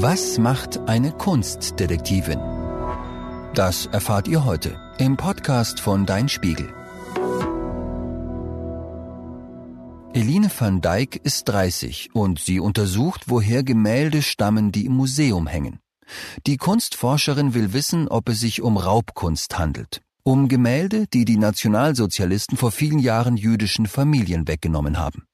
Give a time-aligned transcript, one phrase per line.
[0.00, 2.38] Was macht eine Kunstdetektivin?
[3.52, 6.72] Das erfahrt ihr heute im Podcast von Dein Spiegel.
[10.14, 15.80] Eline van Dijk ist 30 und sie untersucht, woher Gemälde stammen, die im Museum hängen.
[16.46, 20.00] Die Kunstforscherin will wissen, ob es sich um Raubkunst handelt.
[20.22, 25.24] Um Gemälde, die die Nationalsozialisten vor vielen Jahren jüdischen Familien weggenommen haben.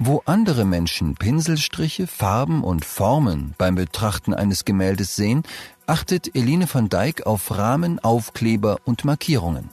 [0.00, 5.42] Wo andere Menschen Pinselstriche, Farben und Formen beim Betrachten eines Gemäldes sehen,
[5.86, 9.70] achtet Eline van Dijk auf Rahmen, Aufkleber und Markierungen.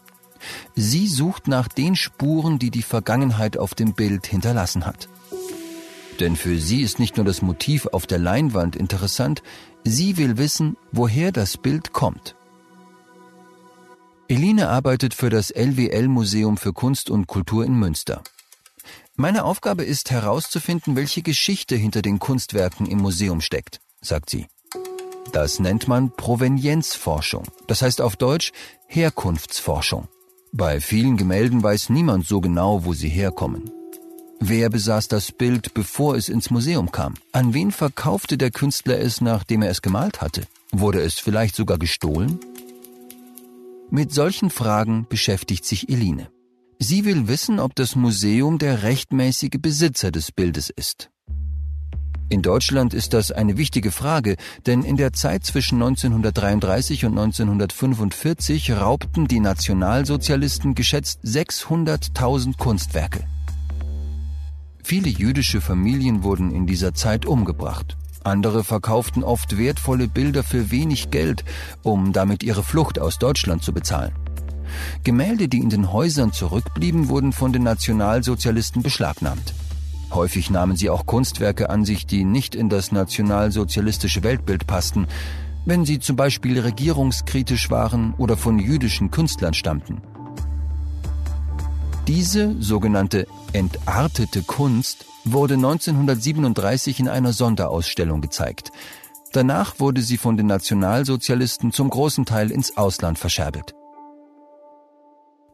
[0.73, 5.09] Sie sucht nach den Spuren, die die Vergangenheit auf dem Bild hinterlassen hat.
[6.19, 9.43] Denn für sie ist nicht nur das Motiv auf der Leinwand interessant,
[9.83, 12.35] sie will wissen, woher das Bild kommt.
[14.27, 18.23] Eline arbeitet für das LWL Museum für Kunst und Kultur in Münster.
[19.17, 24.47] Meine Aufgabe ist herauszufinden, welche Geschichte hinter den Kunstwerken im Museum steckt, sagt sie.
[25.31, 28.51] Das nennt man Provenienzforschung, das heißt auf Deutsch
[28.87, 30.09] Herkunftsforschung.
[30.51, 33.71] Bei vielen Gemälden weiß niemand so genau, wo sie herkommen.
[34.41, 37.13] Wer besaß das Bild, bevor es ins Museum kam?
[37.31, 40.45] An wen verkaufte der Künstler es, nachdem er es gemalt hatte?
[40.73, 42.39] Wurde es vielleicht sogar gestohlen?
[43.89, 46.29] Mit solchen Fragen beschäftigt sich Eline.
[46.79, 51.09] Sie will wissen, ob das Museum der rechtmäßige Besitzer des Bildes ist.
[52.27, 58.71] In Deutschland ist das eine wichtige Frage, denn in der Zeit zwischen 1933 und 1945
[58.71, 63.25] raubten die Nationalsozialisten geschätzt 600.000 Kunstwerke.
[64.83, 67.95] Viele jüdische Familien wurden in dieser Zeit umgebracht.
[68.23, 71.45] Andere verkauften oft wertvolle Bilder für wenig Geld,
[71.83, 74.13] um damit ihre Flucht aus Deutschland zu bezahlen.
[75.03, 79.53] Gemälde, die in den Häusern zurückblieben, wurden von den Nationalsozialisten beschlagnahmt.
[80.11, 85.07] Häufig nahmen sie auch Kunstwerke an sich, die nicht in das nationalsozialistische Weltbild passten,
[85.65, 90.01] wenn sie zum Beispiel regierungskritisch waren oder von jüdischen Künstlern stammten.
[92.07, 98.71] Diese sogenannte entartete Kunst wurde 1937 in einer Sonderausstellung gezeigt.
[99.31, 103.73] Danach wurde sie von den Nationalsozialisten zum großen Teil ins Ausland verscherbelt.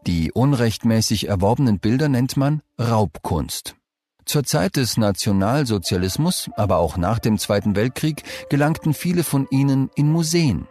[0.08, 3.76] Die unrechtmäßig erworbenen Bilder nennt man Raubkunst.
[4.26, 10.12] Zur Zeit des Nationalsozialismus, aber auch nach dem Zweiten Weltkrieg, gelangten viele von ihnen in
[10.12, 10.68] Museen.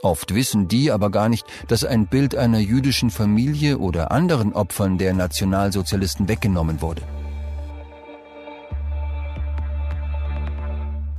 [0.00, 4.96] Oft wissen die aber gar nicht, dass ein Bild einer jüdischen Familie oder anderen Opfern
[4.96, 7.02] der Nationalsozialisten weggenommen wurde.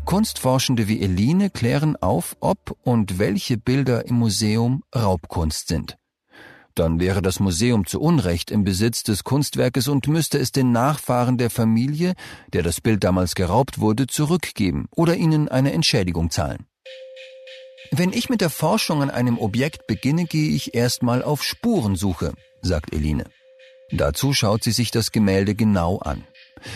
[0.06, 5.98] Kunstforschende wie Eline klären auf, ob und welche Bilder im Museum Raubkunst sind.
[6.76, 11.38] Dann wäre das Museum zu Unrecht im Besitz des Kunstwerkes und müsste es den Nachfahren
[11.38, 12.16] der Familie,
[12.52, 16.66] der das Bild damals geraubt wurde, zurückgeben oder ihnen eine Entschädigung zahlen.
[17.92, 22.94] Wenn ich mit der Forschung an einem Objekt beginne, gehe ich erstmal auf Spurensuche, sagt
[22.94, 23.26] Eline.
[23.92, 26.26] Dazu schaut sie sich das Gemälde genau an.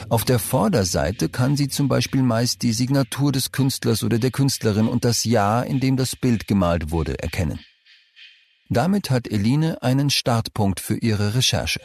[0.08, 4.88] Auf der Vorderseite kann sie zum Beispiel meist die Signatur des Künstlers oder der Künstlerin
[4.88, 7.60] und das Jahr, in dem das Bild gemalt wurde, erkennen.
[8.70, 11.82] Damit hat Eline einen Startpunkt für ihre Recherche.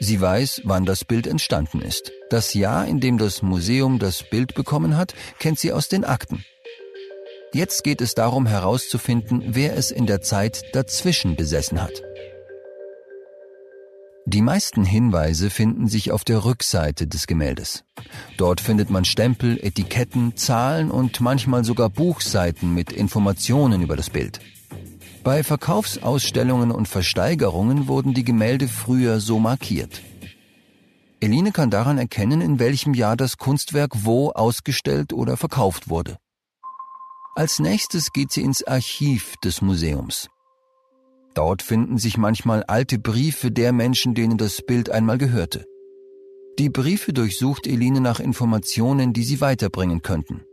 [0.00, 2.12] Sie weiß, wann das Bild entstanden ist.
[2.28, 6.44] Das Jahr, in dem das Museum das Bild bekommen hat, kennt sie aus den Akten.
[7.54, 12.02] Jetzt geht es darum herauszufinden, wer es in der Zeit dazwischen besessen hat.
[14.26, 17.84] Die meisten Hinweise finden sich auf der Rückseite des Gemäldes.
[18.36, 24.38] Dort findet man Stempel, Etiketten, Zahlen und manchmal sogar Buchseiten mit Informationen über das Bild.
[25.22, 30.00] Bei Verkaufsausstellungen und Versteigerungen wurden die Gemälde früher so markiert.
[31.20, 36.16] Eline kann daran erkennen, in welchem Jahr das Kunstwerk wo ausgestellt oder verkauft wurde.
[37.34, 40.28] Als nächstes geht sie ins Archiv des Museums.
[41.34, 45.66] Dort finden sich manchmal alte Briefe der Menschen, denen das Bild einmal gehörte.
[46.58, 50.44] Die Briefe durchsucht Eline nach Informationen, die sie weiterbringen könnten.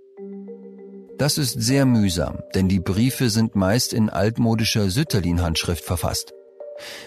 [1.18, 6.34] Das ist sehr mühsam, denn die Briefe sind meist in altmodischer Sütterlin-Handschrift verfasst.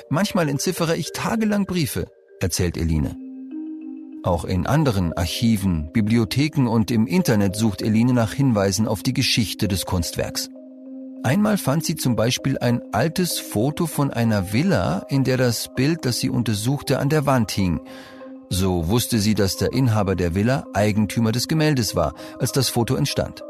[0.08, 2.06] Manchmal entziffere ich tagelang Briefe,
[2.40, 3.16] erzählt Eline.
[4.24, 9.68] Auch in anderen Archiven, Bibliotheken und im Internet sucht Eline nach Hinweisen auf die Geschichte
[9.68, 10.48] des Kunstwerks.
[11.22, 16.04] Einmal fand sie zum Beispiel ein altes Foto von einer Villa, in der das Bild,
[16.04, 17.80] das sie untersuchte, an der Wand hing.
[18.48, 22.96] So wusste sie, dass der Inhaber der Villa Eigentümer des Gemäldes war, als das Foto
[22.96, 23.44] entstand.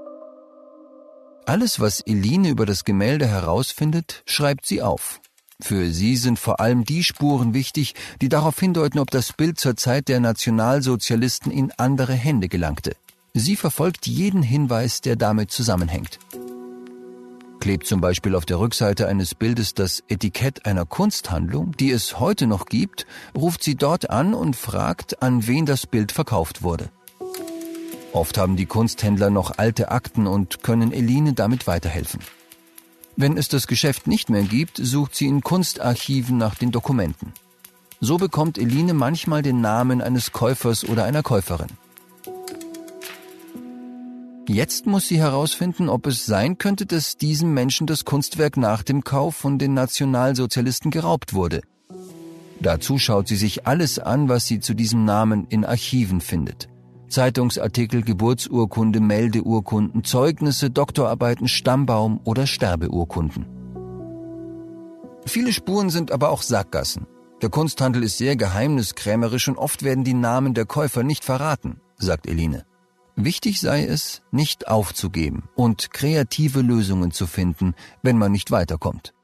[1.47, 5.21] Alles, was Eline über das Gemälde herausfindet, schreibt sie auf.
[5.63, 9.77] Für sie sind vor allem die Spuren wichtig, die darauf hindeuten, ob das Bild zur
[9.77, 12.93] Zeit der Nationalsozialisten in andere Hände gelangte.
[13.35, 16.19] Sie verfolgt jeden Hinweis, der damit zusammenhängt.
[17.61, 22.47] Klebt zum Beispiel auf der Rückseite eines Bildes das Etikett einer Kunsthandlung, die es heute
[22.47, 23.07] noch gibt,
[23.37, 26.91] ruft sie dort an und fragt, an wen das Bild verkauft wurde.
[28.13, 32.21] Oft haben die Kunsthändler noch alte Akten und können Eline damit weiterhelfen.
[33.17, 37.33] Wenn es das Geschäft nicht mehr gibt, sucht sie in Kunstarchiven nach den Dokumenten.
[38.01, 41.69] So bekommt Eline manchmal den Namen eines Käufers oder einer Käuferin.
[44.49, 49.05] Jetzt muss sie herausfinden, ob es sein könnte, dass diesem Menschen das Kunstwerk nach dem
[49.05, 51.61] Kauf von den Nationalsozialisten geraubt wurde.
[52.59, 56.69] Dazu schaut sie sich alles an, was sie zu diesem Namen in Archiven findet.
[57.11, 63.47] Zeitungsartikel, Geburtsurkunde, Meldeurkunden, Zeugnisse, Doktorarbeiten, Stammbaum oder Sterbeurkunden.
[65.27, 67.07] Viele Spuren sind aber auch Sackgassen.
[67.43, 72.27] Der Kunsthandel ist sehr geheimniskrämerisch und oft werden die Namen der Käufer nicht verraten, sagt
[72.27, 72.65] Eline.
[73.17, 79.15] Wichtig sei es, nicht aufzugeben und kreative Lösungen zu finden, wenn man nicht weiterkommt.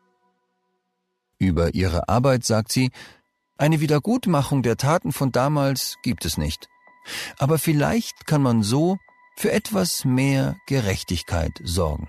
[1.39, 2.91] Über ihre Arbeit sagt sie,
[3.59, 6.69] eine Wiedergutmachung der Taten von damals gibt es nicht.
[7.39, 8.99] Aber vielleicht kann man so
[9.37, 12.09] für etwas mehr Gerechtigkeit sorgen.